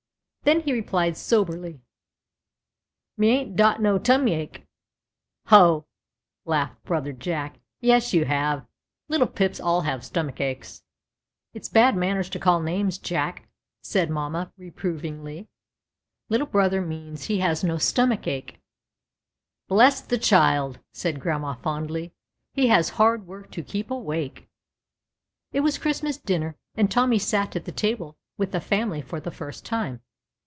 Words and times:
Then 0.43 0.61
he 0.61 0.73
replied 0.73 1.17
soberly:" 1.17 1.81
Me 3.17 3.29
ain't 3.29 3.55
dot 3.55 3.79
no 3.79 3.99
tummake."'' 3.99 4.65
Ho!" 5.51 5.85
laughed 6.45 6.83
brother 6.83 7.13
Jack. 7.13 7.59
"Yes, 7.79 8.11
you 8.11 8.25
have. 8.25 8.65
Little 9.07 9.27
pigs 9.27 9.59
all 9.61 9.81
have 9.81 10.03
stomachs." 10.03 10.81
THE 11.53 11.59
RED 11.75 11.93
VELVET 11.93 11.93
PIG. 11.93 11.93
283 11.93 11.93
bad 11.93 11.95
manners 11.95 12.29
to 12.31 12.39
call 12.39 12.59
names, 12.59 12.97
Jack/' 12.97 13.47
said 13.83 14.09
mamma, 14.09 14.51
reprovingly. 14.57 15.47
Little 16.27 16.47
brother 16.47 16.81
means 16.81 17.25
he 17.25 17.37
has 17.39 17.63
no 17.63 17.77
stomach 17.77 18.25
ache." 18.25 18.59
Bless 19.67 20.01
the 20.01 20.17
child!" 20.17 20.79
said 20.91 21.19
grandma, 21.19 21.53
fondly, 21.53 22.13
he 22.55 22.65
has 22.67 22.89
hard 22.97 23.27
work 23.27 23.51
to 23.51 23.61
keep 23.61 23.91
awake." 23.91 24.49
It 25.53 25.59
was 25.59 25.77
Christmas 25.77 26.17
dinner, 26.17 26.57
and 26.73 26.89
Tommy 26.89 27.19
sat 27.19 27.55
at 27.55 27.65
the 27.65 27.71
table 27.71 28.17
with 28.39 28.51
the 28.51 28.59
family 28.59 29.03
for 29.03 29.19
the 29.19 29.29
first 29.31 29.65
time. 29.67 30.01